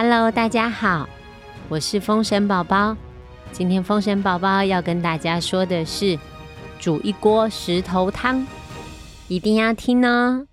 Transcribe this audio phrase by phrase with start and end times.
[0.00, 1.08] Hello，大家好，
[1.68, 2.96] 我是风神宝宝。
[3.50, 6.16] 今天风神宝宝要跟大家说的是
[6.78, 8.46] 煮一锅石头汤，
[9.26, 10.46] 一定要听哦。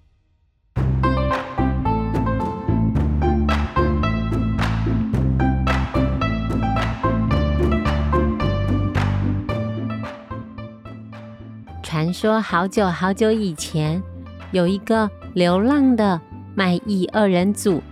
[11.83, 14.01] 传说好久好久以前，
[14.49, 16.19] 有一个流浪的
[16.55, 17.83] 卖艺二人组，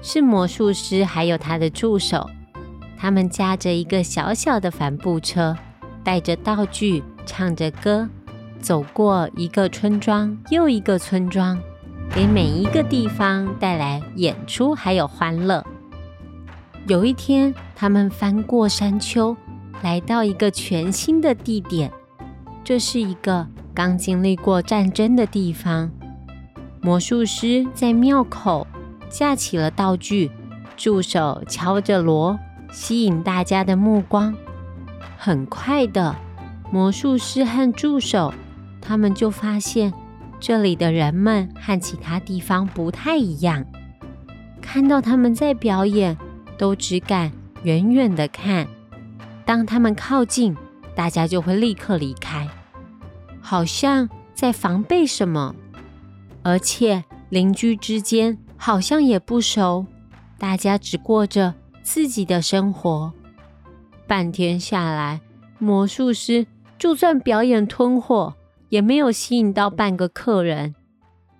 [0.00, 2.28] 是魔术师还有他的助手。
[2.96, 5.56] 他们驾着一个小小的帆布车，
[6.02, 8.08] 带着道具，唱着歌，
[8.60, 11.58] 走过一个村庄又一个村庄，
[12.12, 15.64] 给每一个地方带来演出还有欢乐。
[16.86, 19.36] 有一天，他们翻过山丘，
[19.82, 21.92] 来到一个全新的地点。
[22.64, 25.90] 这是一个刚经历过战争的地方。
[26.80, 28.66] 魔术师在庙口
[29.08, 30.30] 架起了道具，
[30.76, 32.38] 助手敲着锣，
[32.70, 34.34] 吸引大家的目光。
[35.16, 36.14] 很快的，
[36.70, 38.32] 魔术师和助手
[38.80, 39.92] 他们就发现
[40.38, 43.64] 这里的人们和其他地方不太一样。
[44.60, 46.16] 看到他们在表演，
[46.56, 48.68] 都只敢远远的看。
[49.44, 50.56] 当他们靠近，
[50.94, 52.46] 大家就会立刻离开。
[53.40, 55.54] 好像在防备什么，
[56.42, 59.86] 而且邻居之间好像也不熟，
[60.36, 63.12] 大家只过着自己的生活。
[64.06, 65.20] 半天下来，
[65.58, 68.34] 魔术师就算表演吞火，
[68.68, 70.74] 也没有吸引到半个客人，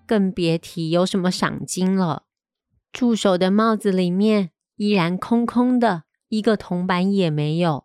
[0.06, 2.22] 更别提有什么赏金了。
[2.92, 7.84] 助手的帽子里面依然空空的，一个铜板也没有。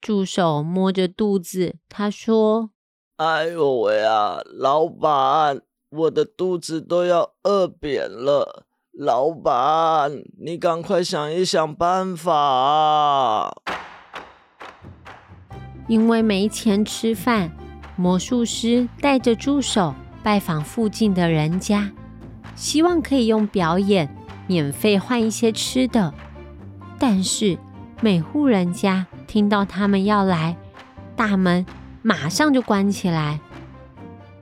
[0.00, 2.70] 助手摸着肚子，他说。
[3.16, 5.62] 哎呦喂啊，老板，
[5.92, 8.66] 我的肚子都要饿扁了。
[8.92, 13.54] 老板，你赶快想一想办法。
[15.86, 17.50] 因为没钱吃饭，
[17.96, 21.90] 魔术师带着助手拜访附近的人家，
[22.54, 24.08] 希望可以用表演
[24.46, 26.12] 免费换一些吃的。
[26.98, 27.58] 但是
[28.00, 30.56] 每户人家听到他们要来，
[31.14, 31.66] 大门。
[32.04, 33.38] 马上就关起来。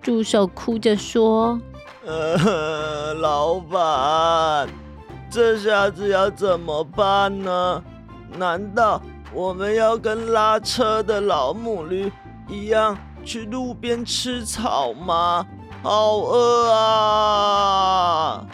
[0.00, 1.60] 助手哭着说
[2.06, 4.68] ：“呃，老板，
[5.30, 7.82] 这下子要怎么办呢？
[8.38, 9.00] 难道
[9.34, 12.10] 我们要跟拉车的老母驴
[12.48, 15.46] 一样去路边吃草吗？
[15.82, 18.46] 好饿啊！”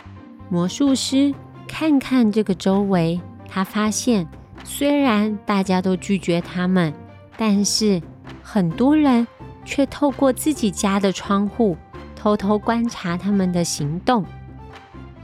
[0.50, 1.32] 魔术师
[1.68, 4.28] 看看这个周围，他发现
[4.64, 6.92] 虽然大家都拒绝他们，
[7.36, 8.02] 但是。
[8.42, 9.26] 很多人
[9.66, 11.76] 却透过自己家的窗户
[12.14, 14.24] 偷偷观察他们的行动，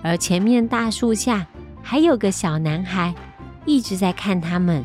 [0.02, 1.46] 而前面大树下
[1.82, 3.14] 还有个小男孩
[3.64, 4.84] 一直在看他们。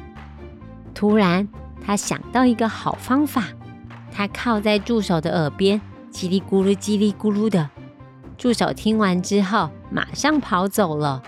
[0.93, 1.47] 突然，
[1.85, 3.43] 他想到一个好方法，
[4.11, 5.81] 他靠在助手的耳边，
[6.11, 7.69] 叽里咕噜、叽里咕噜的。
[8.37, 11.21] 助手听完之后，马上跑走了。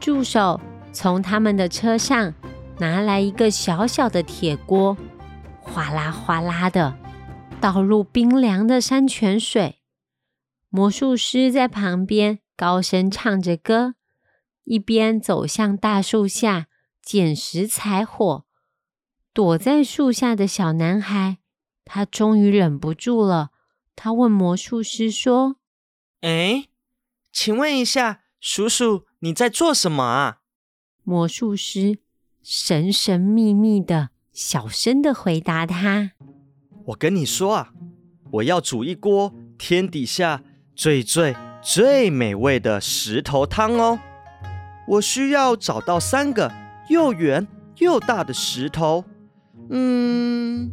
[0.00, 0.60] 助手
[0.92, 2.34] 从他们的车上
[2.78, 4.96] 拿来一个小小的铁锅。
[5.60, 6.94] 哗啦哗啦的
[7.64, 9.80] 倒入冰凉的山泉水，
[10.68, 13.94] 魔术师在旁边高声唱着歌，
[14.64, 16.66] 一边走向大树下
[17.00, 18.44] 捡拾柴火。
[19.32, 21.38] 躲在树下的小男孩，
[21.86, 23.52] 他终于忍不住了，
[23.96, 25.56] 他问魔术师说
[26.20, 26.68] ：“哎，
[27.32, 30.40] 请问一下，叔叔你在做什么啊？”
[31.02, 32.00] 魔术师
[32.42, 34.10] 神神秘秘的。
[34.34, 36.10] 小声的回答他
[36.86, 37.72] ：“我跟你说啊，
[38.32, 40.42] 我要煮一锅天底下
[40.74, 43.98] 最最最美味的石头汤哦。
[44.86, 46.52] 我需要找到三个
[46.88, 47.46] 又圆
[47.78, 49.04] 又大的石头。
[49.70, 50.72] 嗯，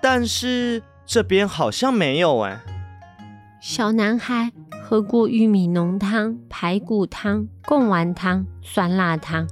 [0.00, 2.60] 但是这边好像没有哎。”
[3.60, 4.52] 小男孩
[4.84, 9.48] 喝过玉米浓汤、排骨汤、贡丸汤、酸辣汤，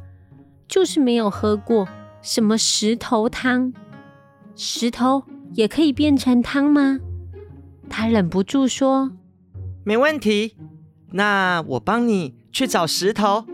[0.68, 1.88] 就是没有喝过。
[2.20, 3.72] 什么石头汤？
[4.54, 6.98] 石头也可以变成汤吗？
[7.88, 9.12] 他忍不住说
[9.84, 10.56] ：“没问题，
[11.10, 13.46] 那我帮你去找石头。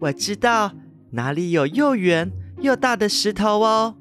[0.00, 0.72] 我知道
[1.12, 3.94] 哪里有又圆又大的石头哦。”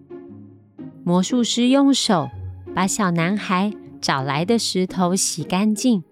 [1.05, 2.29] 魔术师用手
[2.73, 3.71] 把小男孩
[4.01, 6.03] 找来的石头洗干净，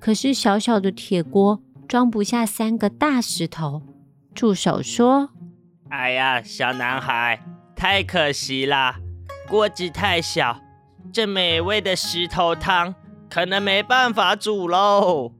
[0.00, 3.82] 可是小小的铁锅装不下三个大石头。
[4.34, 5.30] 助手说。
[5.90, 7.44] 哎呀，小男孩，
[7.74, 9.00] 太可惜啦！
[9.48, 10.60] 锅子太小，
[11.12, 12.94] 这美味的石头汤
[13.28, 15.32] 可能没办法煮喽。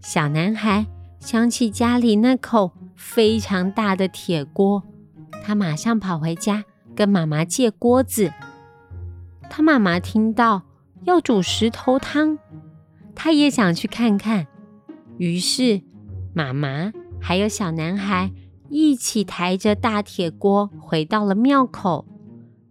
[0.00, 0.86] 小男孩
[1.20, 4.82] 想起家里那口非常大的铁锅，
[5.44, 6.64] 他马上跑回家
[6.94, 8.32] 跟妈妈借锅子。
[9.48, 10.62] 他妈妈听到
[11.04, 12.38] 要煮石头汤，
[13.14, 14.46] 他也想去看看。
[15.18, 15.82] 于是
[16.34, 18.32] 妈妈还有小男孩
[18.68, 22.04] 一起抬着大铁锅回到了庙口。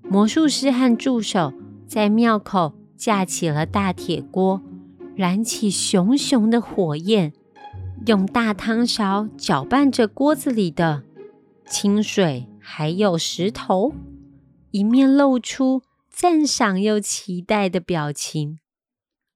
[0.04, 1.52] 魔术师和助手
[1.88, 4.62] 在庙口架起了大铁锅，
[5.16, 7.34] 燃起熊熊的火焰。
[8.06, 11.04] 用大汤勺搅拌着锅子里的
[11.66, 13.94] 清水，还有石头，
[14.72, 18.60] 一面露出赞赏又期待的表情。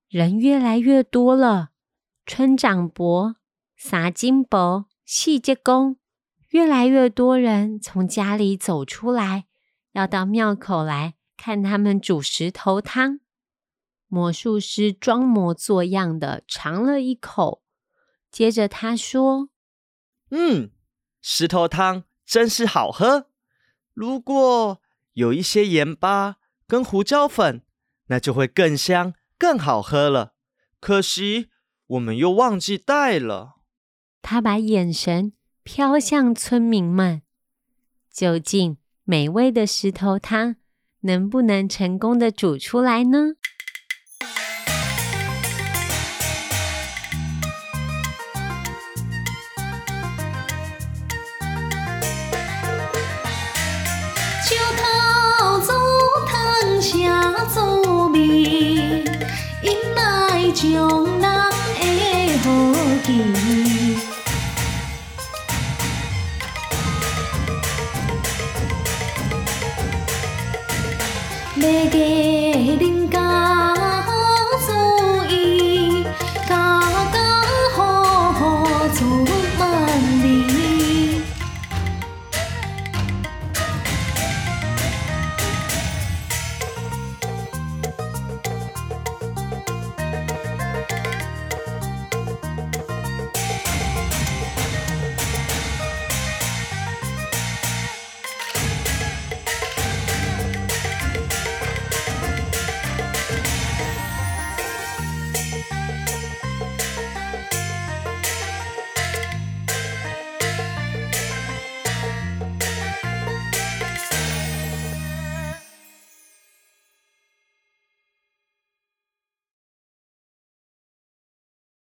[0.08, 1.70] 人越来越多了，
[2.26, 3.36] 村长伯、
[3.78, 5.98] 撒金伯、细节工，
[6.50, 9.46] 越来越多人从家里走出来，
[9.94, 13.22] 要到庙口来看他们煮石头汤。
[14.10, 17.64] 魔术师装模作样的尝了一口。
[18.30, 19.50] 接着他说
[20.32, 20.72] ：“嗯，
[21.22, 23.30] 石头汤真是好喝。
[23.94, 24.82] 如果
[25.14, 26.36] 有一些盐巴
[26.68, 27.64] 跟胡椒粉，
[28.08, 30.34] 那就会更香、更好喝了。
[30.82, 31.50] 可惜
[31.88, 33.62] 我们又忘记带了。”
[34.22, 35.32] 他把眼神
[35.64, 37.22] 飘向村民们，
[38.12, 40.58] 究竟美味的石头汤
[41.02, 43.34] 能不能成功的煮出来呢？
[54.46, 55.74] 秋头做
[56.28, 58.20] 汤，下做面，
[59.64, 61.28] 引来众人的
[62.44, 62.48] 好
[63.06, 63.89] 奇。
[71.70, 72.19] 记，要